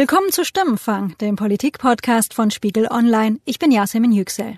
[0.00, 3.38] Willkommen zu Stimmenfang, dem Politik-Podcast von Spiegel Online.
[3.44, 4.56] Ich bin Yasemin Yüksel.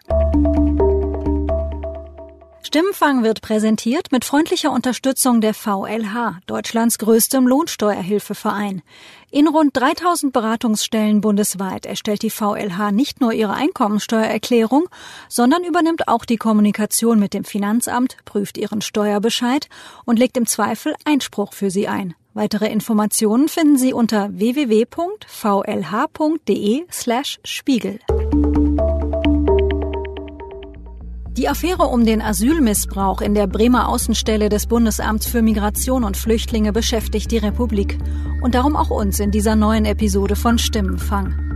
[2.62, 8.82] Stimmenfang wird präsentiert mit freundlicher Unterstützung der VLH, Deutschlands größtem Lohnsteuerhilfeverein.
[9.32, 14.88] In rund 3000 Beratungsstellen bundesweit erstellt die VLH nicht nur ihre Einkommensteuererklärung,
[15.28, 19.68] sondern übernimmt auch die Kommunikation mit dem Finanzamt, prüft ihren Steuerbescheid
[20.04, 22.14] und legt im Zweifel Einspruch für sie ein.
[22.34, 25.26] Weitere Informationen finden Sie unter www.vlh.de
[26.90, 27.98] slash Spiegel.
[31.36, 36.72] Die Affäre um den Asylmissbrauch in der Bremer Außenstelle des Bundesamts für Migration und Flüchtlinge
[36.72, 37.98] beschäftigt die Republik
[38.42, 41.51] und darum auch uns in dieser neuen Episode von Stimmenfang.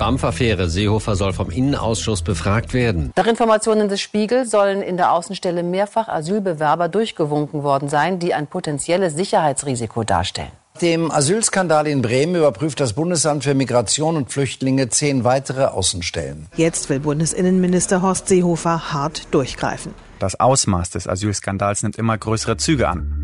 [0.00, 0.68] BAMF-Affäre.
[0.68, 3.12] Seehofer soll vom Innenausschuss befragt werden.
[3.16, 8.46] Nach Informationen des Spiegel sollen in der Außenstelle mehrfach Asylbewerber durchgewunken worden sein, die ein
[8.46, 10.50] potenzielles Sicherheitsrisiko darstellen.
[10.80, 16.46] Dem Asylskandal in Bremen überprüft das Bundesamt für Migration und Flüchtlinge zehn weitere Außenstellen.
[16.56, 19.92] Jetzt will Bundesinnenminister Horst Seehofer hart durchgreifen.
[20.20, 23.19] Das Ausmaß des Asylskandals nimmt immer größere Züge an.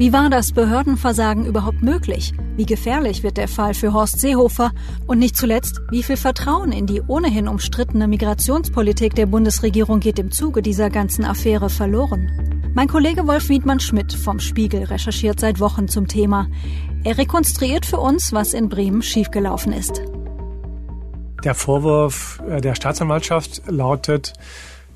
[0.00, 2.32] Wie war das Behördenversagen überhaupt möglich?
[2.56, 4.72] Wie gefährlich wird der Fall für Horst Seehofer?
[5.06, 10.30] Und nicht zuletzt, wie viel Vertrauen in die ohnehin umstrittene Migrationspolitik der Bundesregierung geht im
[10.30, 12.72] Zuge dieser ganzen Affäre verloren?
[12.74, 16.46] Mein Kollege Wolf Wiedmann-Schmidt vom Spiegel recherchiert seit Wochen zum Thema.
[17.04, 20.00] Er rekonstruiert für uns, was in Bremen schiefgelaufen ist.
[21.44, 24.32] Der Vorwurf äh, der Staatsanwaltschaft lautet,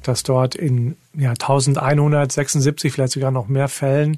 [0.02, 4.16] dass dort in ja, 1176, vielleicht sogar noch mehr Fällen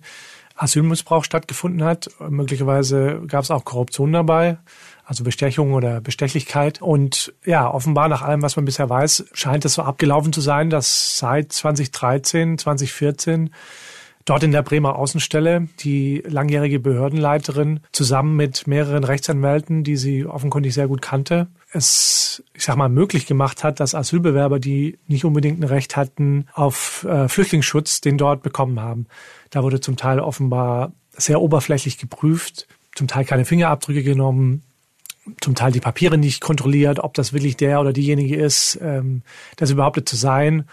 [0.56, 2.10] Asylmissbrauch stattgefunden hat.
[2.28, 4.58] Möglicherweise gab es auch Korruption dabei,
[5.04, 6.82] also Bestechung oder Bestechlichkeit.
[6.82, 10.70] Und ja, offenbar nach allem, was man bisher weiß, scheint es so abgelaufen zu sein,
[10.70, 13.50] dass seit 2013, 2014
[14.26, 20.74] dort in der Bremer Außenstelle die langjährige Behördenleiterin zusammen mit mehreren Rechtsanwälten, die sie offenkundig
[20.74, 25.60] sehr gut kannte, es, ich sag mal, möglich gemacht hat, dass Asylbewerber, die nicht unbedingt
[25.60, 29.06] ein Recht hatten auf äh, Flüchtlingsschutz, den dort bekommen haben.
[29.50, 34.62] Da wurde zum Teil offenbar sehr oberflächlich geprüft, zum Teil keine Fingerabdrücke genommen,
[35.40, 39.22] zum Teil die Papiere nicht kontrolliert, ob das wirklich der oder diejenige ist, ähm,
[39.56, 40.66] das überhaupt zu sein.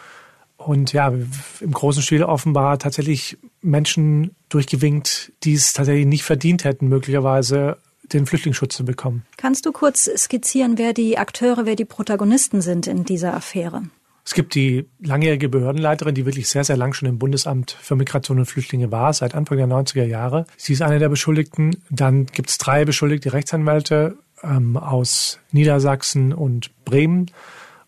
[0.58, 1.12] Und ja,
[1.60, 8.26] im großen Stil offenbar tatsächlich Menschen durchgewinkt, die es tatsächlich nicht verdient hätten, möglicherweise den
[8.26, 9.26] Flüchtlingsschutz zu bekommen.
[9.38, 13.84] Kannst du kurz skizzieren, wer die Akteure, wer die Protagonisten sind in dieser Affäre?
[14.26, 18.40] Es gibt die langjährige Behördenleiterin, die wirklich sehr, sehr lang schon im Bundesamt für Migration
[18.40, 20.46] und Flüchtlinge war, seit Anfang der 90er Jahre.
[20.56, 21.76] Sie ist eine der Beschuldigten.
[21.90, 27.32] Dann gibt es drei beschuldigte Rechtsanwälte ähm, aus Niedersachsen und Bremen.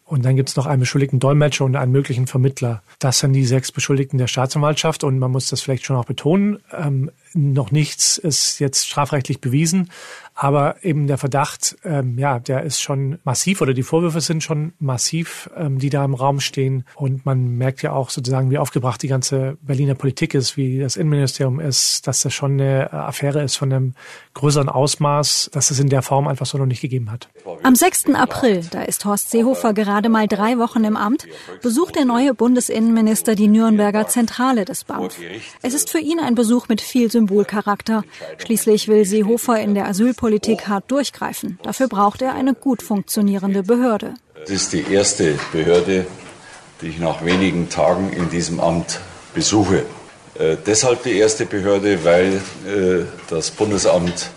[0.03, 2.84] Und dann gibt es noch einen beschuldigten Dolmetscher und einen möglichen Vermittler.
[3.00, 5.03] Das sind die sechs Beschuldigten der Staatsanwaltschaft.
[5.03, 6.59] Und man muss das vielleicht schon auch betonen.
[6.72, 9.90] Ähm, noch nichts ist jetzt strafrechtlich bewiesen.
[10.38, 14.73] Aber eben der Verdacht, ähm, ja, der ist schon massiv oder die Vorwürfe sind schon
[14.79, 16.84] massiv, ähm, die da im Raum stehen.
[16.95, 20.97] Und man merkt ja auch sozusagen, wie aufgebracht die ganze Berliner Politik ist, wie das
[20.97, 23.94] Innenministerium ist, dass das schon eine Affäre ist von einem
[24.34, 27.29] größeren Ausmaß, dass es in der Form einfach so noch nicht gegeben hat.
[27.63, 28.13] Am 6.
[28.13, 31.28] April, da ist Horst Seehofer gerade mal drei Wochen im Amt,
[31.62, 35.18] besucht der neue Bundesinnenminister die Nürnberger Zentrale des BAMF.
[35.62, 38.03] Es ist für ihn ein Besuch mit viel Symbolcharakter.
[38.38, 41.59] Schließlich will Seehofer in der Asylpolitik Politik hart durchgreifen.
[41.63, 44.13] Dafür braucht er eine gut funktionierende Behörde.
[44.44, 46.06] Es ist die erste Behörde,
[46.81, 49.00] die ich nach wenigen Tagen in diesem Amt
[49.34, 49.84] besuche.
[50.38, 54.30] Äh, deshalb die erste Behörde, weil äh, das Bundesamt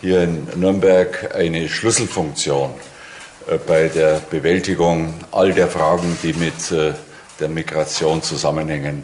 [0.00, 2.70] hier in Nürnberg eine Schlüsselfunktion
[3.48, 6.92] äh, bei der Bewältigung all der Fragen, die mit äh,
[7.40, 9.02] der Migration zusammenhängen,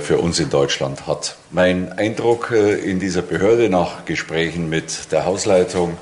[0.00, 1.36] für uns in Deutschland hat.
[1.50, 5.96] Mein Eindruck äh, in dieser Behörde nach Gesprächen mit der Hausleitung,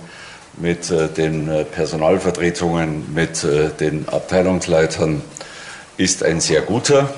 [0.56, 3.44] mit äh, den Personalvertretungen, mit
[3.80, 5.22] den Abteilungsleitern
[5.96, 7.12] ist ein sehr guter.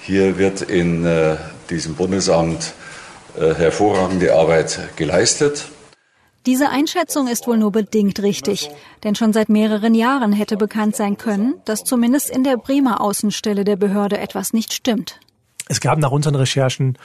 [0.00, 1.06] Hier wird in
[1.70, 2.74] diesem Bundesamt
[3.36, 5.64] hervorragende Arbeit geleistet.
[6.46, 8.68] Diese Einschätzung ist wohl nur bedingt richtig,
[9.02, 13.64] denn schon seit mehreren Jahren hätte bekannt sein können, dass zumindest in der Bremer Außenstelle
[13.64, 15.20] der Behörde etwas nicht stimmt.
[15.68, 16.98] Es gab nach unseren Recherchen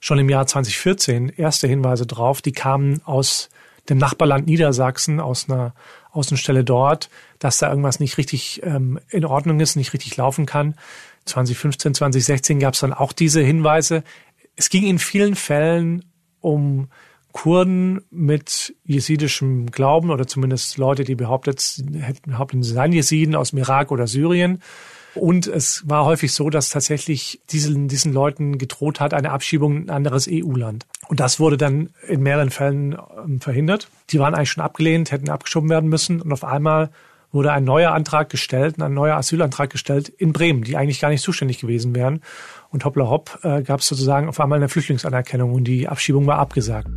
[0.00, 3.48] schon im Jahr 2014 erste Hinweise drauf, die kamen aus
[3.88, 5.74] dem Nachbarland Niedersachsen, aus einer
[6.12, 10.74] Außenstelle dort, dass da irgendwas nicht richtig ähm, in Ordnung ist, nicht richtig laufen kann.
[11.26, 14.04] 2015, 2016 gab es dann auch diese Hinweise.
[14.56, 16.04] Es ging in vielen Fällen
[16.40, 16.88] um
[17.32, 21.82] Kurden mit jesidischem Glauben oder zumindest Leute, die behauptet,
[22.24, 24.62] behaupten, sie seien Jesiden aus dem Irak oder Syrien
[25.14, 29.82] Und es war häufig so, dass tatsächlich diesen, diesen Leuten gedroht hat, eine Abschiebung in
[29.84, 30.86] ein anderes EU-Land.
[31.08, 33.88] Und das wurde dann in mehreren Fällen ähm, verhindert.
[34.10, 36.20] Die waren eigentlich schon abgelehnt, hätten abgeschoben werden müssen.
[36.20, 36.90] Und auf einmal
[37.30, 41.22] wurde ein neuer Antrag gestellt, ein neuer Asylantrag gestellt in Bremen, die eigentlich gar nicht
[41.22, 42.22] zuständig gewesen wären.
[42.70, 46.38] Und hoppla hopp äh, gab es sozusagen auf einmal eine Flüchtlingsanerkennung und die Abschiebung war
[46.38, 46.88] abgesagt.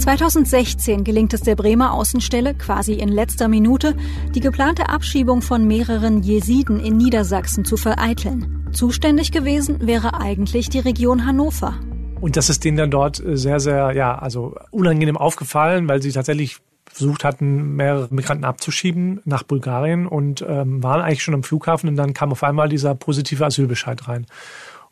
[0.00, 3.94] 2016 gelingt es der Bremer Außenstelle quasi in letzter Minute,
[4.34, 8.66] die geplante Abschiebung von mehreren Jesiden in Niedersachsen zu vereiteln.
[8.72, 11.78] Zuständig gewesen wäre eigentlich die Region Hannover.
[12.18, 16.56] Und das ist denen dann dort sehr, sehr, ja, also unangenehm aufgefallen, weil sie tatsächlich
[16.90, 21.96] versucht hatten, mehrere Migranten abzuschieben nach Bulgarien und ähm, waren eigentlich schon am Flughafen und
[21.96, 24.24] dann kam auf einmal dieser positive Asylbescheid rein.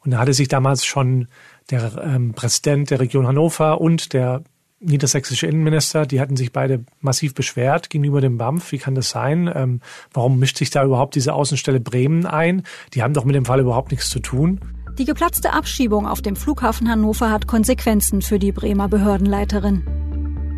[0.05, 1.29] Und da hatte sich damals schon
[1.71, 4.43] der ähm, Präsident der Region Hannover und der
[4.81, 8.73] niedersächsische Innenminister, die hatten sich beide massiv beschwert gegenüber dem BAMF.
[8.73, 9.51] Wie kann das sein?
[9.53, 9.81] Ähm,
[10.13, 12.63] warum mischt sich da überhaupt diese Außenstelle Bremen ein?
[12.95, 14.61] Die haben doch mit dem Fall überhaupt nichts zu tun.
[14.99, 19.85] Die geplatzte Abschiebung auf dem Flughafen Hannover hat Konsequenzen für die Bremer Behördenleiterin.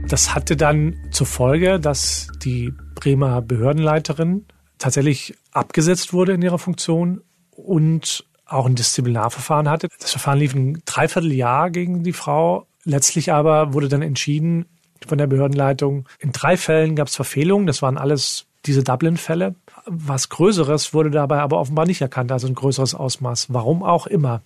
[0.08, 4.46] Das hatte dann zur Folge, dass die Bremer Behördenleiterin
[4.78, 7.20] tatsächlich abgesetzt wurde in ihrer Funktion
[7.50, 9.88] und auch ein Disziplinarverfahren hatte.
[10.00, 12.66] Das Verfahren lief ein Dreivierteljahr gegen die Frau.
[12.84, 14.66] Letztlich aber wurde dann entschieden
[15.06, 17.66] von der Behördenleitung, in drei Fällen gab es Verfehlungen.
[17.66, 19.54] Das waren alles diese Dublin-Fälle.
[19.86, 23.46] Was Größeres wurde dabei aber offenbar nicht erkannt, also ein größeres Ausmaß.
[23.52, 24.42] Warum auch immer.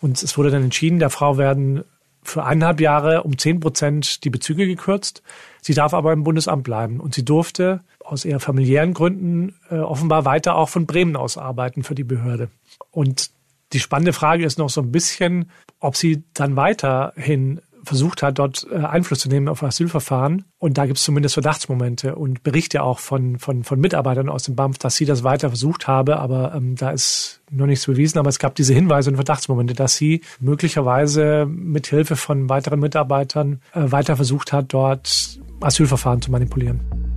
[0.00, 1.84] Und es wurde dann entschieden, der Frau werden
[2.22, 5.22] für eineinhalb Jahre um zehn Prozent die Bezüge gekürzt.
[5.62, 10.24] Sie darf aber im Bundesamt bleiben und sie durfte aus eher familiären Gründen äh, offenbar
[10.24, 12.48] weiter auch von Bremen aus arbeiten für die Behörde.
[12.90, 13.30] Und
[13.72, 18.66] die spannende Frage ist noch so ein bisschen, ob sie dann weiterhin versucht hat, dort
[18.70, 20.44] äh, Einfluss zu nehmen auf Asylverfahren.
[20.58, 24.56] Und da gibt es zumindest Verdachtsmomente und Berichte auch von, von, von Mitarbeitern aus dem
[24.56, 28.18] BAMF, dass sie das weiter versucht habe, aber ähm, da ist noch nichts bewiesen.
[28.18, 33.60] Aber es gab diese Hinweise und Verdachtsmomente, dass sie möglicherweise mit Hilfe von weiteren Mitarbeitern
[33.72, 37.09] äh, weiter versucht hat, dort Asylverfahren zu manipulieren.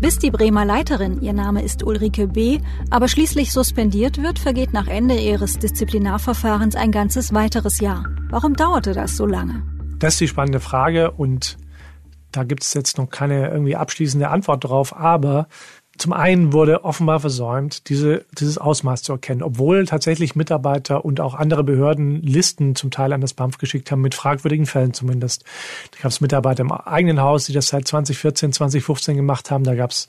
[0.00, 4.86] Bis die Bremer Leiterin, ihr Name ist Ulrike B., aber schließlich suspendiert wird, vergeht nach
[4.86, 8.04] Ende ihres Disziplinarverfahrens ein ganzes weiteres Jahr.
[8.30, 9.64] Warum dauerte das so lange?
[9.98, 11.58] Das ist die spannende Frage und
[12.30, 15.48] da gibt es jetzt noch keine irgendwie abschließende Antwort drauf, aber
[15.98, 21.34] zum einen wurde offenbar versäumt, diese, dieses Ausmaß zu erkennen, obwohl tatsächlich Mitarbeiter und auch
[21.34, 25.44] andere Behörden Listen zum Teil an das BAMF geschickt haben, mit fragwürdigen Fällen zumindest.
[25.92, 29.64] Da gab es Mitarbeiter im eigenen Haus, die das seit 2014, 2015 gemacht haben.
[29.64, 30.08] Da gab es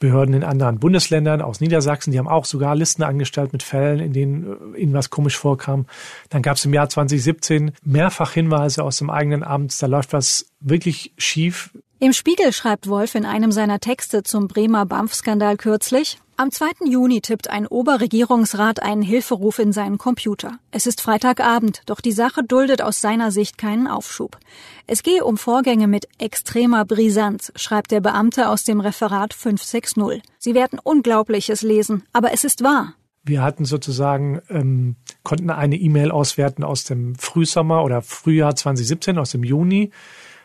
[0.00, 4.14] Behörden in anderen Bundesländern, aus Niedersachsen, die haben auch sogar Listen angestellt mit Fällen, in
[4.14, 5.86] denen äh, ihnen was komisch vorkam.
[6.30, 10.46] Dann gab es im Jahr 2017 mehrfach Hinweise aus dem eigenen Amt, da läuft was
[10.58, 11.70] wirklich schief.
[12.02, 16.86] Im Spiegel schreibt Wolf in einem seiner Texte zum Bremer BAMF-Skandal kürzlich, am 2.
[16.86, 20.58] Juni tippt ein Oberregierungsrat einen Hilferuf in seinen Computer.
[20.70, 24.38] Es ist Freitagabend, doch die Sache duldet aus seiner Sicht keinen Aufschub.
[24.86, 30.22] Es gehe um Vorgänge mit extremer Brisanz, schreibt der Beamte aus dem Referat 560.
[30.38, 32.94] Sie werden Unglaubliches lesen, aber es ist wahr.
[33.22, 39.32] Wir hatten sozusagen, ähm, konnten eine E-Mail auswerten aus dem Frühsommer oder Frühjahr 2017, aus
[39.32, 39.90] dem Juni.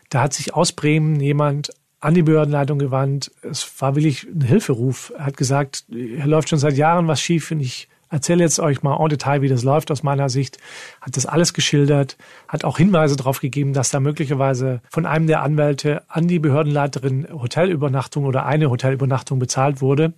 [0.10, 3.32] Da hat sich aus Bremen jemand an die Behördenleitung gewandt.
[3.42, 5.12] Es war wirklich ein Hilferuf.
[5.18, 8.84] Er hat gesagt, hier läuft schon seit Jahren was schief und ich erzähle jetzt euch
[8.84, 10.58] mal en Detail, wie das läuft aus meiner Sicht.
[11.02, 12.18] Hat das alles geschildert,
[12.48, 17.28] hat auch Hinweise darauf gegeben, dass da möglicherweise von einem der Anwälte an die Behördenleiterin
[17.32, 20.14] Hotelübernachtung oder eine Hotelübernachtung bezahlt wurde.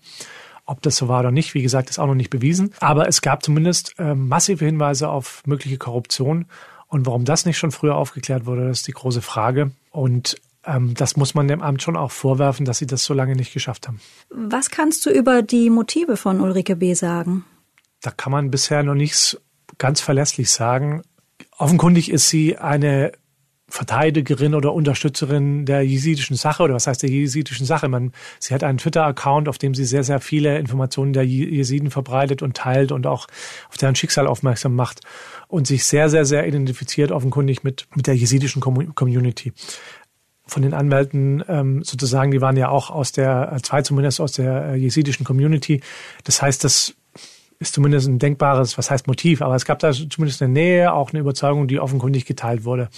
[0.66, 2.74] Ob das so war oder nicht, wie gesagt, ist auch noch nicht bewiesen.
[2.82, 6.46] Aber es gab zumindest äh, massive Hinweise auf mögliche Korruption.
[6.88, 9.72] Und warum das nicht schon früher aufgeklärt wurde, das ist die große Frage.
[9.92, 13.36] Und ähm, das muss man dem Amt schon auch vorwerfen, dass sie das so lange
[13.36, 14.00] nicht geschafft haben.
[14.30, 16.94] Was kannst du über die Motive von Ulrike B.
[16.94, 17.46] sagen?
[18.02, 19.38] Da kann man bisher noch nichts
[19.78, 21.02] ganz verlässlich sagen.
[21.58, 23.12] Offenkundig ist sie eine
[23.70, 27.90] Verteidigerin oder Unterstützerin der jesidischen Sache oder was heißt der jesidischen Sache?
[27.90, 32.42] Man, sie hat einen Twitter-Account, auf dem sie sehr, sehr viele Informationen der Jesiden verbreitet
[32.42, 33.28] und teilt und auch
[33.70, 35.02] auf deren Schicksal aufmerksam macht
[35.50, 39.52] und sich sehr, sehr, sehr identifiziert offenkundig mit, mit der jesidischen Community
[40.46, 44.32] von den Anwälten ähm, sozusagen, die waren ja auch aus der, äh, zwei zumindest aus
[44.32, 45.82] der äh, jesidischen Community.
[46.24, 46.96] Das heißt, das
[47.60, 51.12] ist zumindest ein denkbares, was heißt Motiv, aber es gab da zumindest eine Nähe, auch
[51.12, 52.90] eine Überzeugung, die offenkundig geteilt wurde.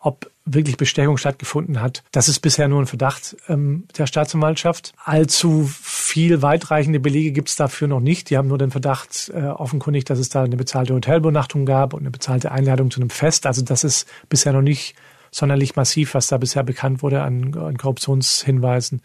[0.00, 4.92] Ob wirklich Bestechung stattgefunden hat, das ist bisher nur ein Verdacht ähm, der Staatsanwaltschaft.
[5.04, 8.30] Allzu viel weitreichende Belege gibt es dafür noch nicht.
[8.30, 12.00] Die haben nur den Verdacht äh, offenkundig, dass es da eine bezahlte Hotelübernachtung gab und
[12.00, 13.46] eine bezahlte Einladung zu einem Fest.
[13.46, 14.94] Also das ist bisher noch nicht
[15.30, 19.02] sonderlich massiv, was da bisher bekannt wurde an, an Korruptionshinweisen.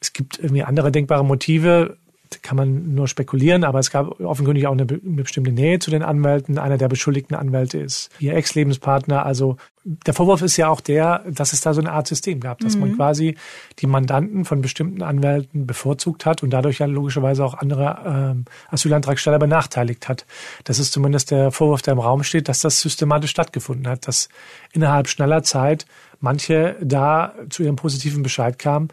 [0.00, 1.96] Es gibt irgendwie andere denkbare Motive.
[2.42, 6.02] Kann man nur spekulieren, aber es gab offenkundig auch eine, eine bestimmte Nähe zu den
[6.02, 6.58] Anwälten.
[6.58, 9.26] Einer der beschuldigten Anwälte ist ihr Ex-Lebenspartner.
[9.26, 12.60] Also der Vorwurf ist ja auch der, dass es da so eine Art System gab,
[12.60, 12.80] dass mhm.
[12.80, 13.36] man quasi
[13.80, 19.38] die Mandanten von bestimmten Anwälten bevorzugt hat und dadurch ja logischerweise auch andere ähm, Asylantragsteller
[19.38, 20.24] benachteiligt hat.
[20.64, 24.28] Das ist zumindest der Vorwurf, der im Raum steht, dass das systematisch stattgefunden hat, dass
[24.72, 25.86] innerhalb schneller Zeit
[26.20, 28.88] manche da zu ihrem positiven Bescheid kamen,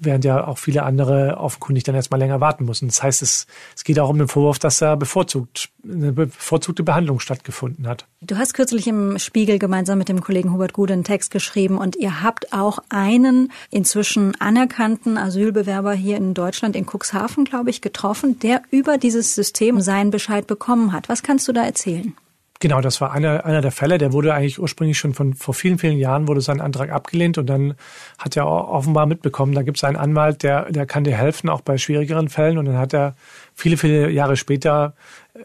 [0.00, 2.88] während ja auch viele andere offenkundig dann erstmal länger warten mussten.
[2.88, 7.20] Das heißt, es, es geht auch um den Vorwurf, dass da bevorzugt, eine bevorzugte Behandlung
[7.20, 8.06] stattgefunden hat.
[8.22, 11.96] Du hast kürzlich im Spiegel gemeinsam mit dem Kollegen Hubert Gude einen Text geschrieben und
[11.96, 18.38] ihr habt auch einen inzwischen anerkannten Asylbewerber hier in Deutschland, in Cuxhaven, glaube ich, getroffen,
[18.38, 21.08] der über dieses System seinen Bescheid bekommen hat.
[21.08, 22.14] Was kannst du da erzählen?
[22.62, 23.96] Genau, das war einer, einer der Fälle.
[23.96, 27.46] Der wurde eigentlich ursprünglich schon von vor vielen, vielen Jahren wurde sein Antrag abgelehnt und
[27.46, 27.74] dann
[28.18, 31.62] hat er offenbar mitbekommen, da gibt es einen Anwalt, der, der kann dir helfen, auch
[31.62, 32.58] bei schwierigeren Fällen.
[32.58, 33.14] Und dann hat er
[33.54, 34.92] viele, viele Jahre später,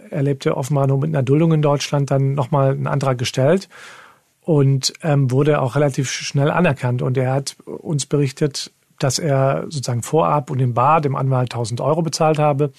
[0.10, 3.70] er lebte offenbar nur mit einer Duldung in Deutschland, dann nochmal einen Antrag gestellt
[4.42, 7.02] und ähm, wurde auch relativ schnell anerkannt.
[7.02, 11.80] Und er hat uns berichtet, dass er sozusagen vorab und im Bar dem Anwalt 1000
[11.80, 12.74] Euro bezahlt habe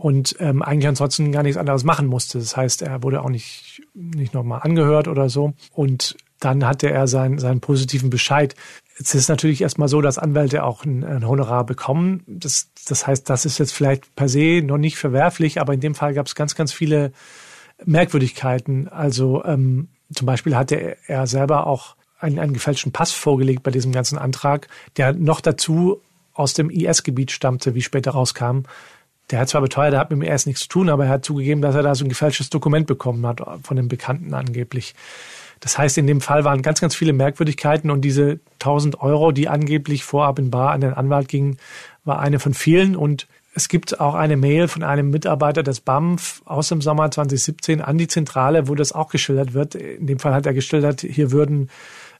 [0.00, 2.38] und ähm, eigentlich ansonsten gar nichts anderes machen musste.
[2.38, 5.52] Das heißt, er wurde auch nicht, nicht nochmal angehört oder so.
[5.74, 8.54] Und dann hatte er seinen, seinen positiven Bescheid.
[8.98, 12.22] Es ist natürlich erstmal so, dass Anwälte auch ein, ein Honorar bekommen.
[12.26, 15.94] Das, das heißt, das ist jetzt vielleicht per se noch nicht verwerflich, aber in dem
[15.94, 17.12] Fall gab es ganz, ganz viele
[17.84, 18.88] Merkwürdigkeiten.
[18.88, 23.92] Also ähm, zum Beispiel hatte er selber auch einen, einen gefälschten Pass vorgelegt bei diesem
[23.92, 26.00] ganzen Antrag, der noch dazu
[26.32, 28.60] aus dem IS-Gebiet stammte, wie später rauskam.
[29.30, 31.24] Der hat zwar beteuert, er hat mit mir erst nichts zu tun, aber er hat
[31.24, 34.94] zugegeben, dass er da so ein gefälschtes Dokument bekommen hat, von dem Bekannten angeblich.
[35.60, 39.48] Das heißt, in dem Fall waren ganz, ganz viele Merkwürdigkeiten und diese 1000 Euro, die
[39.48, 41.58] angeblich vorab in Bar an den Anwalt gingen,
[42.04, 46.40] war eine von vielen und es gibt auch eine Mail von einem Mitarbeiter des BAMF
[46.44, 49.74] aus dem Sommer 2017 an die Zentrale, wo das auch geschildert wird.
[49.74, 51.68] In dem Fall hat er geschildert, hier würden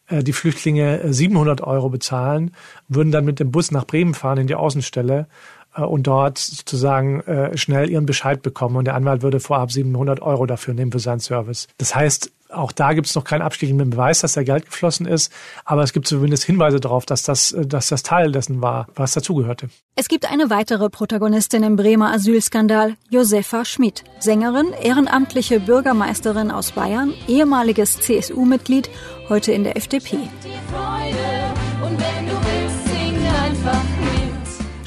[0.08, 2.52] äh, die Flüchtlinge 700 Euro bezahlen,
[2.88, 7.20] würden dann mit dem Bus nach Bremen fahren in die Außenstelle äh, und dort sozusagen
[7.20, 8.76] äh, schnell ihren Bescheid bekommen.
[8.76, 11.68] Und der Anwalt würde vorab 700 Euro dafür nehmen für seinen Service.
[11.78, 15.32] Das heißt, auch da gibt es noch keinen abschließenden Beweis, dass da Geld geflossen ist,
[15.64, 19.12] aber es gibt zumindest Hinweise darauf, dass das, äh, dass das Teil dessen war, was
[19.12, 19.70] dazugehörte.
[19.96, 27.14] Es gibt eine weitere Protagonistin im Bremer Asylskandal, Josefa Schmid, Sängerin, ehrenamtliche Bürgermeisterin aus Bayern,
[27.28, 28.90] ehemaliges CSU-Mitglied,
[29.28, 30.18] heute in der FDP.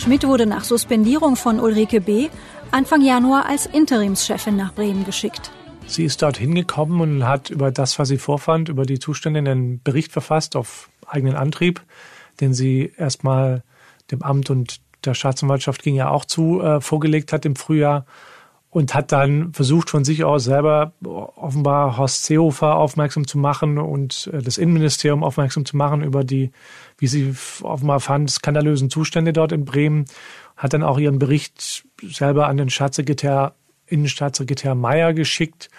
[0.03, 2.27] Schmidt wurde nach Suspendierung von Ulrike B.
[2.71, 5.49] Anfang Januar als Interimschefin nach Bremen geschickt.
[5.87, 9.81] Sie ist dort hingekommen und hat über das, was sie vorfand, über die Zustände einen
[9.81, 11.81] Bericht verfasst auf eigenen Antrieb,
[12.41, 13.63] den sie erstmal
[14.11, 18.05] dem Amt und der Staatsanwaltschaft ging ja auch zu, äh, vorgelegt hat im Frühjahr
[18.71, 24.29] und hat dann versucht von sich aus selber offenbar Horst Seehofer aufmerksam zu machen und
[24.33, 26.51] äh, das Innenministerium aufmerksam zu machen über die,
[27.03, 30.05] wie sie offenbar fand, skandalösen Zustände dort in Bremen.
[30.55, 33.55] Hat dann auch ihren Bericht selber an den Staatssekretär,
[33.87, 35.69] Innenstaatssekretär Meyer geschickt.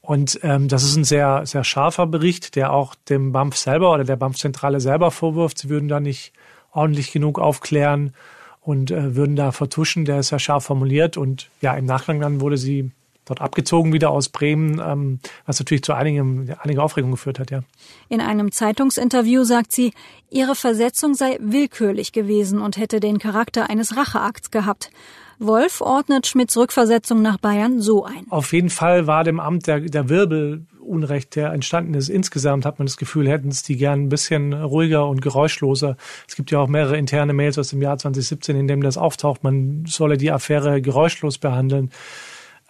[0.00, 4.04] Und ähm, das ist ein sehr, sehr scharfer Bericht, der auch dem BAMF selber oder
[4.04, 6.32] der BAMF-Zentrale selber vorwirft, sie würden da nicht
[6.72, 8.14] ordentlich genug aufklären
[8.62, 10.06] und äh, würden da vertuschen.
[10.06, 12.92] Der ist ja scharf formuliert und ja, im Nachgang dann wurde sie
[13.24, 17.60] dort abgezogen wieder aus Bremen, ähm, was natürlich zu einigem, einiger Aufregung geführt hat, ja.
[18.08, 19.92] In einem Zeitungsinterview sagt sie,
[20.30, 24.90] ihre Versetzung sei willkürlich gewesen und hätte den Charakter eines Racheakts gehabt.
[25.38, 28.26] Wolf ordnet Schmidts Rückversetzung nach Bayern so ein.
[28.30, 32.08] Auf jeden Fall war dem Amt der, der Wirbel Unrecht, der entstanden ist.
[32.08, 35.96] Insgesamt hat man das Gefühl, hätten es die gern ein bisschen ruhiger und geräuschloser.
[36.28, 39.44] Es gibt ja auch mehrere interne Mails aus dem Jahr 2017, in dem das auftaucht.
[39.44, 41.90] Man solle die Affäre geräuschlos behandeln.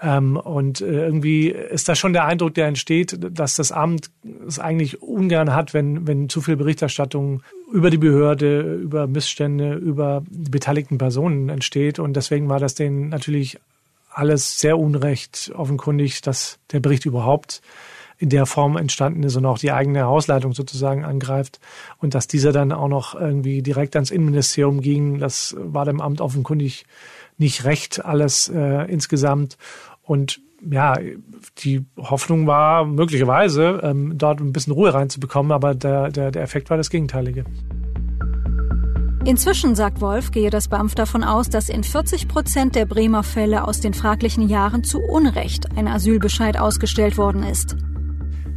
[0.02, 4.10] Ähm, und äh, irgendwie ist da schon der Eindruck, der entsteht, dass das Amt
[4.46, 7.42] es eigentlich ungern hat, wenn, wenn zu viel Berichterstattung
[7.72, 12.00] über die Behörde, über Missstände, über die beteiligten Personen entsteht.
[12.00, 13.60] Und deswegen war das denen natürlich
[14.10, 17.62] alles sehr unrecht, offenkundig, dass der Bericht überhaupt
[18.18, 21.60] in der Form entstanden ist und auch die eigene Hausleitung sozusagen angreift.
[21.98, 26.20] Und dass dieser dann auch noch irgendwie direkt ans Innenministerium ging, das war dem Amt
[26.20, 26.86] offenkundig
[27.38, 29.56] nicht recht alles äh, insgesamt.
[30.02, 30.40] Und
[30.70, 30.96] ja,
[31.58, 36.70] die Hoffnung war möglicherweise, ähm, dort ein bisschen Ruhe reinzubekommen, aber der, der, der Effekt
[36.70, 37.44] war das Gegenteilige.
[39.24, 43.68] Inzwischen, sagt Wolf, gehe das BAMF davon aus, dass in 40 Prozent der Bremer Fälle
[43.68, 47.76] aus den fraglichen Jahren zu Unrecht ein Asylbescheid ausgestellt worden ist.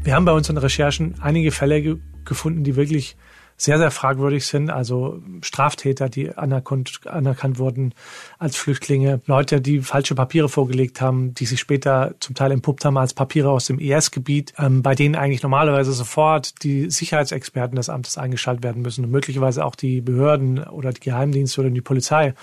[0.01, 3.15] Wir haben bei unseren Recherchen einige Fälle gefunden, die wirklich
[3.57, 4.69] sehr, sehr fragwürdig sind.
[4.69, 7.93] Also Straftäter, die anerkannt, anerkannt wurden
[8.37, 12.97] als Flüchtlinge, Leute, die falsche Papiere vorgelegt haben, die sich später zum Teil entpuppt haben
[12.97, 18.17] als Papiere aus dem IS-Gebiet, ähm, bei denen eigentlich normalerweise sofort die Sicherheitsexperten des Amtes
[18.17, 22.33] eingeschaltet werden müssen und möglicherweise auch die Behörden oder die Geheimdienste oder die Polizei.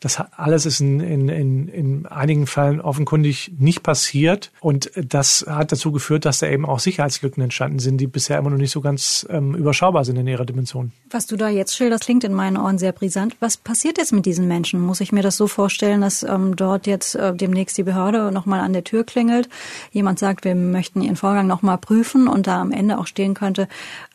[0.00, 4.50] Das alles ist in, in, in, in einigen Fällen offenkundig nicht passiert.
[4.60, 8.48] Und das hat dazu geführt, dass da eben auch Sicherheitslücken entstanden sind, die bisher immer
[8.48, 10.92] noch nicht so ganz ähm, überschaubar sind in ihrer Dimension.
[11.10, 13.36] Was du da jetzt schilderst, klingt in meinen Ohren sehr brisant.
[13.40, 14.80] Was passiert jetzt mit diesen Menschen?
[14.80, 18.60] Muss ich mir das so vorstellen, dass ähm, dort jetzt äh, demnächst die Behörde nochmal
[18.60, 19.50] an der Tür klingelt?
[19.92, 23.68] Jemand sagt, wir möchten ihren Vorgang nochmal prüfen und da am Ende auch stehen könnte,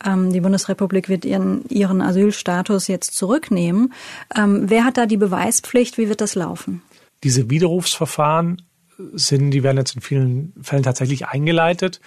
[0.04, 3.94] ähm, die Bundesrepublik wird ihren, ihren Asylstatus jetzt zurücknehmen.
[4.36, 5.75] Ähm, wer hat da die Beweispflicht?
[5.76, 5.98] Pflicht?
[5.98, 6.82] Wie wird das laufen?
[7.26, 8.62] Diese Widerrufsverfahren
[9.12, 12.00] sind, die werden jetzt in vielen Fällen tatsächlich eingeleitet.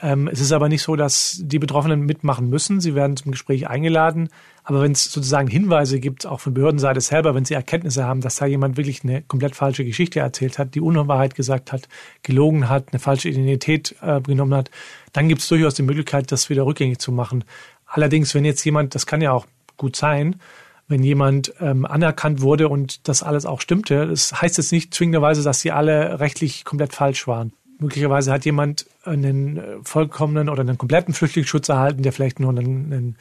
[0.00, 2.80] Ähm, es ist aber nicht so, dass die Betroffenen mitmachen müssen.
[2.80, 4.30] Sie werden zum Gespräch eingeladen.
[4.64, 8.34] Aber wenn es sozusagen Hinweise gibt, auch von Behördenseite selber, wenn sie Erkenntnisse haben, dass
[8.34, 11.88] da jemand wirklich eine komplett falsche Geschichte erzählt hat, die Unwahrheit gesagt hat,
[12.24, 14.72] gelogen hat, eine falsche Identität äh, genommen hat,
[15.12, 17.44] dann gibt es durchaus die Möglichkeit, das wieder rückgängig zu machen.
[17.86, 20.40] Allerdings, wenn jetzt jemand, das kann ja auch gut sein,
[20.88, 24.06] wenn jemand ähm, anerkannt wurde und das alles auch stimmte.
[24.06, 27.52] Das heißt jetzt nicht zwingenderweise, dass sie alle rechtlich komplett falsch waren.
[27.78, 32.92] Möglicherweise hat jemand einen äh, vollkommenen oder einen kompletten Flüchtlingsschutz erhalten, der vielleicht nur einen,
[32.92, 33.16] einen,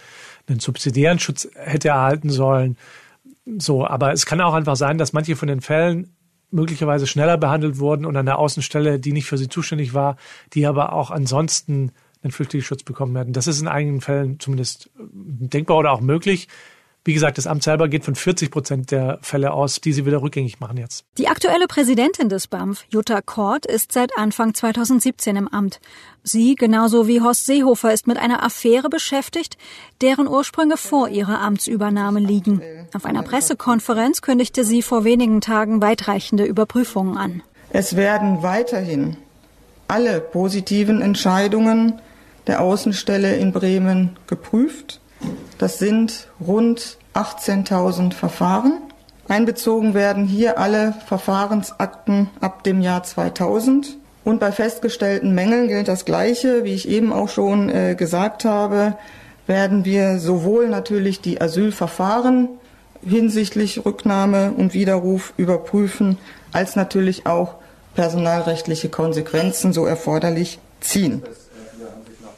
[0.48, 2.78] einen subsidiären Schutz hätte erhalten sollen.
[3.58, 6.14] So, aber es kann auch einfach sein, dass manche von den Fällen
[6.50, 10.16] möglicherweise schneller behandelt wurden und an der Außenstelle, die nicht für sie zuständig war,
[10.54, 11.92] die aber auch ansonsten
[12.24, 13.34] einen Flüchtlingsschutz bekommen werden.
[13.34, 16.48] Das ist in einigen Fällen zumindest denkbar oder auch möglich.
[17.08, 20.22] Wie gesagt, das Amt selber geht von 40 Prozent der Fälle aus, die sie wieder
[20.22, 21.06] rückgängig machen jetzt.
[21.18, 25.80] Die aktuelle Präsidentin des BAMF, Jutta Kort, ist seit Anfang 2017 im Amt.
[26.24, 29.58] Sie, genauso wie Horst Seehofer, ist mit einer Affäre beschäftigt,
[30.02, 32.62] deren Ursprünge vor ihrer Amtsübernahme liegen.
[32.94, 37.42] Auf einer Pressekonferenz kündigte sie vor wenigen Tagen weitreichende Überprüfungen an.
[37.70, 39.16] Es werden weiterhin
[39.88, 42.02] alle positiven Entscheidungen
[42.48, 45.00] der Außenstelle in Bremen geprüft
[45.58, 48.80] das sind rund 18.000 Verfahren.
[49.28, 53.98] Einbezogen werden hier alle Verfahrensakten ab dem Jahr 2000.
[54.24, 56.64] Und bei festgestellten Mängeln gilt das Gleiche.
[56.64, 58.98] Wie ich eben auch schon äh, gesagt habe,
[59.48, 62.50] werden wir sowohl natürlich die Asylverfahren
[63.06, 66.18] hinsichtlich Rücknahme und Widerruf überprüfen,
[66.52, 67.56] als natürlich auch
[67.96, 71.24] personalrechtliche Konsequenzen, so erforderlich, ziehen.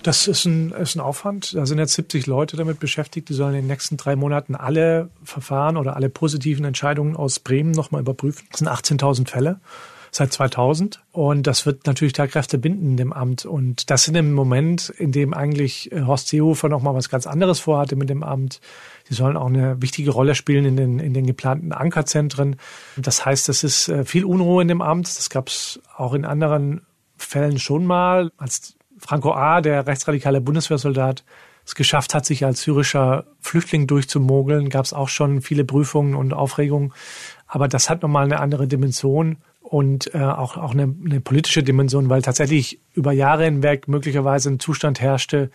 [0.04, 1.56] Das ist ein, ist ein Aufwand.
[1.56, 3.28] Da sind jetzt 70 Leute damit beschäftigt.
[3.30, 7.72] Die sollen in den nächsten drei Monaten alle Verfahren oder alle positiven Entscheidungen aus Bremen
[7.72, 8.48] nochmal überprüfen.
[8.52, 9.60] Das sind 18.000 Fälle
[10.12, 11.02] seit 2000.
[11.12, 13.46] Und das wird natürlich da Kräfte binden in dem Amt.
[13.46, 17.60] Und das in dem Moment, in dem eigentlich äh, Horst Seehofer nochmal was ganz anderes
[17.60, 18.62] vorhatte mit dem Amt.
[19.10, 22.56] Die sollen auch eine wichtige Rolle spielen in den, in den geplanten Ankerzentren.
[22.96, 25.08] Das heißt, es ist äh, viel Unruhe in dem Amt.
[25.08, 26.86] Das gab es auch in anderen
[27.18, 31.24] Fällen schon mal, als Franco A., der rechtsradikale Bundeswehrsoldat,
[31.66, 36.34] es geschafft hat, sich als syrischer Flüchtling durchzumogeln, gab es auch schon viele Prüfungen und
[36.34, 36.94] Aufregungen.
[37.48, 39.38] Aber das hat nochmal eine andere Dimension
[39.70, 44.60] und äh, auch, auch eine, eine politische Dimension, weil tatsächlich über Jahre hinweg möglicherweise ein
[44.60, 45.52] Zustand herrschte,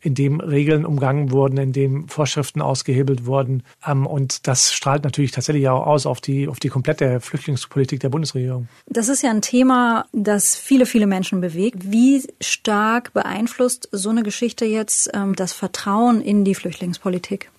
[0.00, 3.62] in dem Regeln umgangen wurden, in dem Vorschriften ausgehebelt wurden.
[3.86, 8.08] Ähm, und das strahlt natürlich tatsächlich auch aus auf die, auf die komplette Flüchtlingspolitik der
[8.08, 8.66] Bundesregierung.
[8.86, 11.92] Das ist ja ein Thema, das viele, viele Menschen bewegt.
[11.92, 17.52] Wie stark beeinflusst so eine Geschichte jetzt ähm, das Vertrauen in die Flüchtlingspolitik?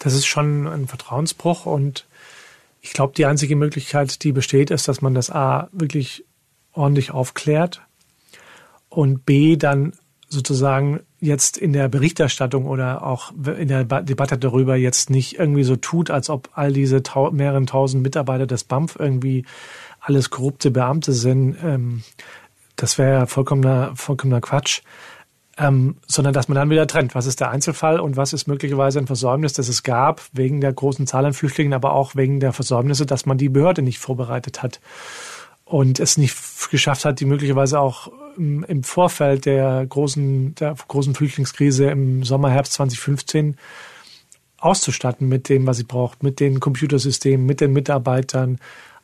[0.00, 2.06] Das ist schon ein Vertrauensbruch und
[2.80, 6.24] ich glaube, die einzige Möglichkeit, die besteht, ist, dass man das A wirklich
[6.72, 7.82] ordentlich aufklärt
[8.88, 9.92] und B dann
[10.28, 15.76] sozusagen jetzt in der Berichterstattung oder auch in der Debatte darüber jetzt nicht irgendwie so
[15.76, 19.44] tut, als ob all diese tau mehreren tausend Mitarbeiter des BAMF irgendwie
[20.00, 21.56] alles korrupte Beamte sind.
[21.62, 22.02] Ähm,
[22.76, 24.82] das wäre ja vollkommener, vollkommener Quatsch.
[25.60, 27.14] Ähm, sondern dass man dann wieder trennt.
[27.14, 30.72] Was ist der Einzelfall und was ist möglicherweise ein Versäumnis, das es gab, wegen der
[30.72, 34.62] großen Zahl an Flüchtlingen, aber auch wegen der Versäumnisse, dass man die Behörde nicht vorbereitet
[34.62, 34.80] hat
[35.66, 36.34] und es nicht
[36.70, 42.72] geschafft hat, die möglicherweise auch im Vorfeld der großen, der großen Flüchtlingskrise im Sommer, Herbst
[42.74, 43.56] 2015
[44.58, 48.58] auszustatten mit dem, was sie braucht, mit den Computersystemen, mit den Mitarbeitern,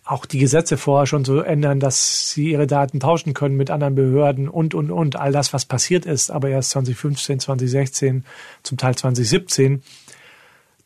[0.07, 3.97] auch die Gesetze vorher schon so ändern, dass sie ihre Daten tauschen können mit anderen
[3.97, 5.17] Behörden und, und, und.
[5.17, 8.25] All das, was passiert ist, aber erst 2015, 2016,
[8.63, 9.83] zum Teil 2017.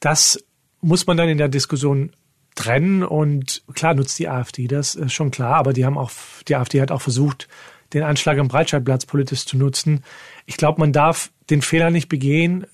[0.00, 0.42] Das
[0.80, 2.12] muss man dann in der Diskussion
[2.54, 6.10] trennen und klar nutzt die AfD das ist schon klar, aber die haben auch,
[6.48, 7.46] die AfD hat auch versucht,
[7.92, 10.02] den Anschlag am Breitscheidplatz politisch zu nutzen.
[10.46, 12.66] Ich glaube, man darf den Fehler nicht begehen.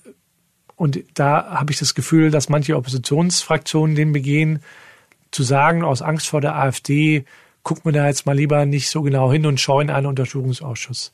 [0.75, 4.61] Und da habe ich das Gefühl, dass manche Oppositionsfraktionen den begehen,
[5.31, 7.25] zu sagen, aus Angst vor der AfD,
[7.63, 11.13] gucken wir da jetzt mal lieber nicht so genau hin und scheuen einen Untersuchungsausschuss.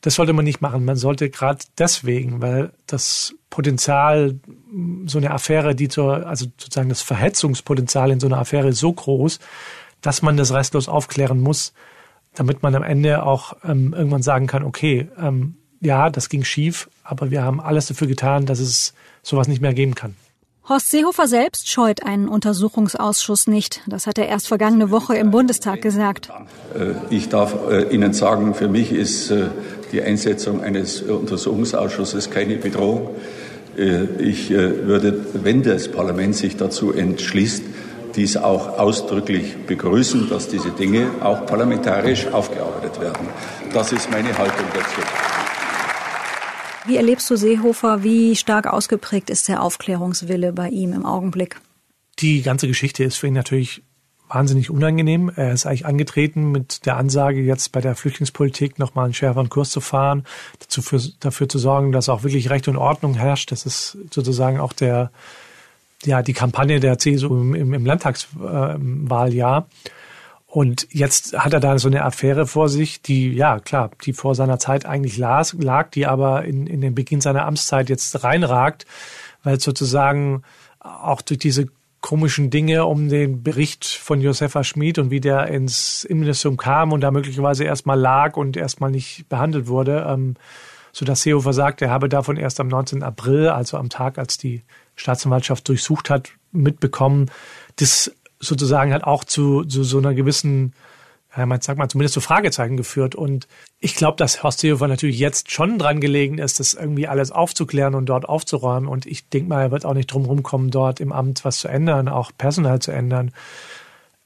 [0.00, 0.84] Das sollte man nicht machen.
[0.84, 4.40] Man sollte gerade deswegen, weil das Potenzial,
[5.06, 8.92] so eine Affäre, die zur, also sozusagen das Verhetzungspotenzial in so einer Affäre ist so
[8.92, 9.38] groß,
[10.00, 11.72] dass man das restlos aufklären muss,
[12.34, 16.90] damit man am Ende auch ähm, irgendwann sagen kann, okay, ähm, ja, das ging schief,
[17.04, 20.16] aber wir haben alles dafür getan, dass es sowas nicht mehr geben kann.
[20.72, 23.82] Horst Seehofer selbst scheut einen Untersuchungsausschuss nicht.
[23.86, 26.30] Das hat er erst vergangene Woche im Bundestag gesagt.
[26.74, 29.48] Äh, ich darf äh, Ihnen sagen, für mich ist äh,
[29.92, 33.10] die Einsetzung eines Untersuchungsausschusses keine Bedrohung.
[34.18, 37.62] Ich würde, wenn das Parlament sich dazu entschließt,
[38.16, 43.28] dies auch ausdrücklich begrüßen, dass diese Dinge auch parlamentarisch aufgearbeitet werden.
[43.72, 45.41] Das ist meine Haltung dazu.
[46.86, 48.02] Wie erlebst du Seehofer?
[48.02, 51.60] Wie stark ausgeprägt ist der Aufklärungswille bei ihm im Augenblick?
[52.18, 53.82] Die ganze Geschichte ist für ihn natürlich
[54.28, 55.30] wahnsinnig unangenehm.
[55.34, 59.70] Er ist eigentlich angetreten mit der Ansage, jetzt bei der Flüchtlingspolitik nochmal einen schärferen Kurs
[59.70, 60.24] zu fahren,
[60.58, 63.52] dazu für, dafür zu sorgen, dass auch wirklich Recht und Ordnung herrscht.
[63.52, 65.12] Das ist sozusagen auch der,
[66.04, 69.68] ja, die Kampagne der CSU im, im, im Landtagswahljahr.
[70.52, 74.34] Und jetzt hat er da so eine Affäre vor sich, die, ja, klar, die vor
[74.34, 78.84] seiner Zeit eigentlich las, lag, die aber in, in den Beginn seiner Amtszeit jetzt reinragt,
[79.42, 80.42] weil sozusagen
[80.78, 81.68] auch durch diese
[82.02, 87.00] komischen Dinge um den Bericht von Josefa Schmid und wie der ins Innenministerium kam und
[87.00, 90.34] da möglicherweise erstmal lag und erstmal nicht behandelt wurde, ähm,
[90.92, 93.02] so dass Seehofer sagt, er habe davon erst am 19.
[93.02, 94.64] April, also am Tag, als die
[94.96, 97.30] Staatsanwaltschaft durchsucht hat, mitbekommen.
[97.76, 98.12] Das
[98.42, 100.74] sozusagen hat auch zu, zu so einer gewissen,
[101.36, 103.14] ja, man sagt mal zumindest zu Fragezeichen geführt.
[103.14, 103.46] Und
[103.78, 107.94] ich glaube, dass Horst Seehofer natürlich jetzt schon dran gelegen ist, das irgendwie alles aufzuklären
[107.94, 108.88] und dort aufzuräumen.
[108.88, 111.68] Und ich denke mal, er wird auch nicht drum rumkommen, dort im Amt was zu
[111.68, 113.32] ändern, auch personal zu ändern.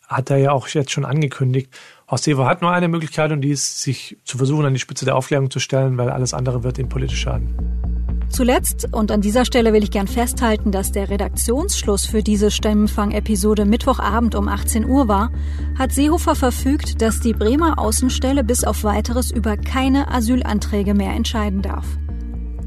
[0.09, 1.71] Hat er ja auch jetzt schon angekündigt.
[2.11, 5.05] Horst Seehofer hat nur eine Möglichkeit und die ist, sich zu versuchen, an die Spitze
[5.05, 7.96] der Aufklärung zu stellen, weil alles andere wird ihm politisch schaden.
[8.29, 13.65] Zuletzt, und an dieser Stelle will ich gern festhalten, dass der Redaktionsschluss für diese Stimmenfang-Episode
[13.65, 15.31] Mittwochabend um 18 Uhr war,
[15.79, 21.63] hat Seehofer verfügt, dass die Bremer Außenstelle bis auf weiteres über keine Asylanträge mehr entscheiden
[21.63, 21.87] darf.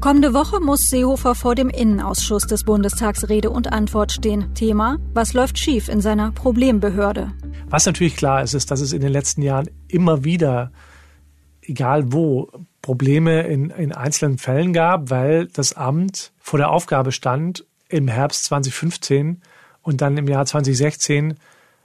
[0.00, 4.54] Kommende Woche muss Seehofer vor dem Innenausschuss des Bundestags Rede und Antwort stehen.
[4.54, 7.32] Thema, was läuft schief in seiner Problembehörde?
[7.68, 10.72] Was natürlich klar ist, ist, dass es in den letzten Jahren immer wieder,
[11.60, 12.48] egal wo,
[12.82, 18.44] Probleme in, in einzelnen Fällen gab, weil das Amt vor der Aufgabe stand, im Herbst
[18.44, 19.42] 2015
[19.82, 21.34] und dann im Jahr 2016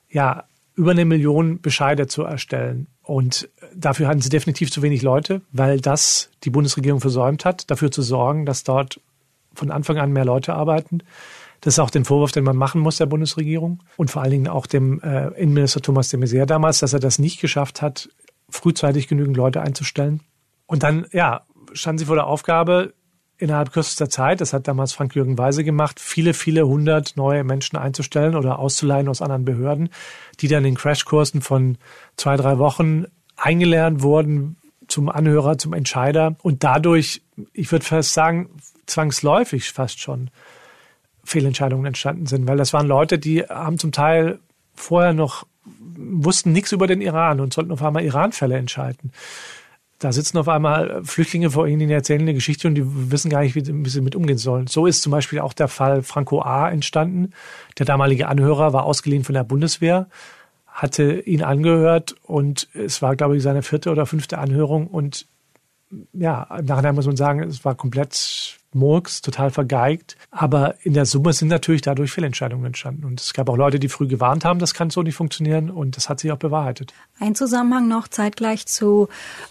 [0.10, 2.88] ja über eine Million Bescheide zu erstellen.
[3.02, 7.92] Und dafür hatten sie definitiv zu wenig Leute, weil das die Bundesregierung versäumt hat, dafür
[7.92, 9.00] zu sorgen, dass dort
[9.54, 11.00] von Anfang an mehr Leute arbeiten.
[11.62, 14.48] Das ist auch den Vorwurf, den man machen muss der Bundesregierung und vor allen Dingen
[14.48, 18.10] auch dem äh, Innenminister Thomas de Maizière damals, dass er das nicht geschafft hat,
[18.50, 20.22] frühzeitig genügend Leute einzustellen.
[20.66, 22.94] Und dann, ja, standen sie vor der Aufgabe,
[23.38, 28.36] innerhalb kürzester Zeit, das hat damals Frank-Jürgen Weise gemacht, viele, viele hundert neue Menschen einzustellen
[28.36, 29.90] oder auszuleihen aus anderen Behörden,
[30.40, 31.78] die dann in Crashkursen von
[32.16, 37.24] zwei, drei Wochen eingelernt wurden zum Anhörer, zum Entscheider und dadurch,
[37.54, 38.50] ich würde fast sagen,
[38.86, 40.30] zwangsläufig fast schon
[41.24, 44.40] Fehlentscheidungen entstanden sind, weil das waren Leute, die haben zum Teil
[44.76, 45.46] vorher noch
[45.98, 49.12] wussten nichts über den Iran und sollten auf einmal Iran-Fälle entscheiden.
[50.00, 53.42] Da sitzen auf einmal Flüchtlinge vor ihnen, die erzählen eine Geschichte und die wissen gar
[53.42, 54.68] nicht, wie, sie mit umgehen sollen.
[54.68, 56.70] So ist zum Beispiel auch der Fall Franco A.
[56.70, 57.32] entstanden.
[57.80, 60.08] Der damalige Anhörer war ausgeliehen von der Bundeswehr,
[60.68, 65.28] hatte ihn angehört und es war, glaube ich, seine vierte oder fünfte Anhörung und
[66.12, 70.18] ja, nachher muss man sagen, es war komplett Murks, total vergeigt.
[70.32, 73.06] Aber in der Summe sind natürlich dadurch Fehlentscheidungen entstanden.
[73.06, 75.70] Und es gab auch Leute, die früh gewarnt haben, das kann so nicht funktionieren.
[75.72, 76.94] Und das hat sich auch bewahrheitet.
[77.20, 79.08] Ein Zusammenhang noch zeitgleich zu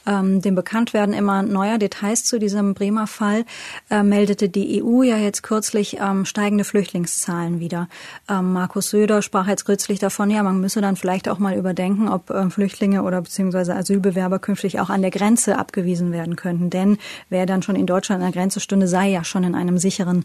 [0.07, 3.45] ähm, dem Bekanntwerden immer neuer Details zu diesem Bremer Fall
[3.91, 7.89] äh, meldete die EU ja jetzt kürzlich ähm, steigende Flüchtlingszahlen wieder.
[8.29, 12.09] Ähm, Markus Söder sprach jetzt kürzlich davon, ja, man müsse dann vielleicht auch mal überdenken,
[12.09, 16.69] ob ähm, Flüchtlinge oder beziehungsweise Asylbewerber künftig auch an der Grenze abgewiesen werden könnten.
[16.69, 16.99] Denn
[17.31, 20.25] wer dann schon in Deutschland an der Grenze stünde, sei ja schon in einem sicheren,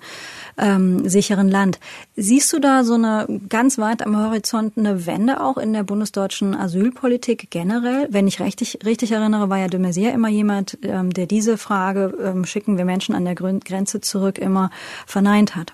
[0.58, 1.80] ähm, sicheren Land.
[2.15, 6.56] Siehst du da so eine ganz weit am Horizont eine Wende auch in der bundesdeutschen
[6.56, 8.08] Asylpolitik generell?
[8.10, 12.13] Wenn ich richtig, richtig erinnere, war ja de Maizière immer jemand, ähm, der diese Frage,
[12.21, 14.69] ähm, schicken wir Menschen an der Grenze zurück, immer
[15.06, 15.73] verneint hat.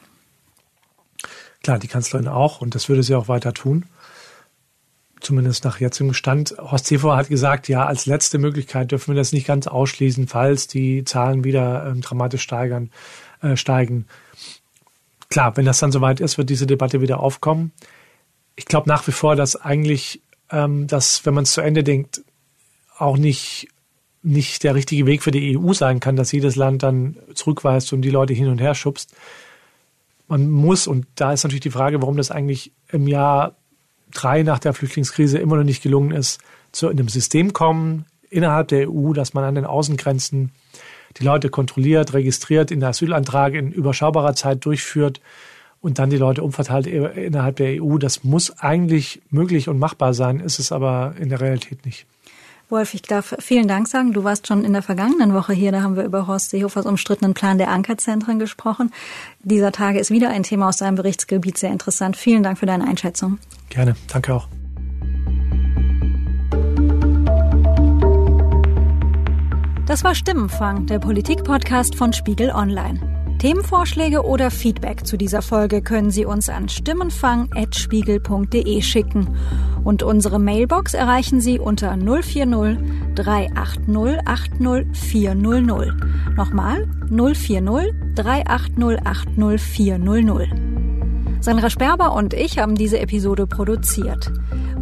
[1.64, 3.86] Klar, die Kanzlerin auch und das würde sie auch weiter tun.
[5.26, 6.56] Zumindest nach jetzigem Stand.
[6.58, 10.68] Horst Seehofer hat gesagt, ja, als letzte Möglichkeit dürfen wir das nicht ganz ausschließen, falls
[10.68, 12.92] die Zahlen wieder ähm, dramatisch steigern,
[13.42, 14.06] äh, steigen.
[15.30, 17.72] Klar, wenn das dann soweit ist, wird diese Debatte wieder aufkommen.
[18.56, 22.22] Ich glaube nach wie vor, dass eigentlich, ähm, dass, wenn man es zu Ende denkt,
[22.98, 23.68] auch nicht
[24.26, 28.02] nicht der richtige Weg für die EU sein kann, dass jedes Land dann zurückweist und
[28.02, 29.16] die Leute hin und her schubst.
[30.28, 33.56] Man muss, und da ist natürlich die Frage, warum das eigentlich im Jahr
[34.16, 36.40] drei nach der Flüchtlingskrise immer noch nicht gelungen ist,
[36.72, 40.52] zu einem System kommen innerhalb der EU, dass man an den Außengrenzen
[41.18, 45.22] die Leute kontrolliert, registriert, in der Asylantrag in überschaubarer Zeit durchführt
[45.80, 47.98] und dann die Leute umverteilt innerhalb der EU.
[47.98, 52.06] Das muss eigentlich möglich und machbar sein, ist es aber in der Realität nicht.
[52.70, 54.12] Wolf, ich darf vielen Dank sagen.
[54.14, 55.72] Du warst schon in der vergangenen Woche hier.
[55.72, 58.92] Da haben wir über Horst Seehofers umstrittenen Plan der Ankerzentren gesprochen.
[59.44, 62.18] Dieser Tage ist wieder ein Thema aus deinem Berichtsgebiet sehr interessant.
[62.18, 63.38] Vielen Dank für deine Einschätzung.
[63.70, 63.96] Gerne.
[64.08, 64.48] Danke auch.
[69.86, 73.15] Das war Stimmenfang, der Politik-Podcast von Spiegel Online.
[73.46, 79.38] Themenvorschläge oder Feedback zu dieser Folge können Sie uns an stimmenfang.spiegel.de schicken.
[79.84, 82.80] Und unsere Mailbox erreichen Sie unter 040
[83.14, 85.94] 380 80 400.
[86.36, 90.48] Nochmal 040 380 80 400.
[91.40, 94.34] Sandra Sperber und ich haben diese Episode produziert.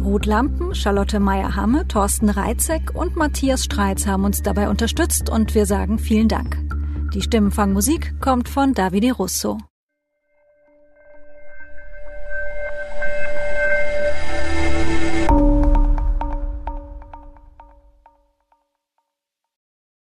[0.02, 5.66] Ruth Lampen, Charlotte Meyer-Hamme, Thorsten Reitzek und Matthias Streitz haben uns dabei unterstützt und wir
[5.66, 6.63] sagen vielen Dank.
[7.14, 9.58] Die Stimmenfangmusik kommt von Davide Russo.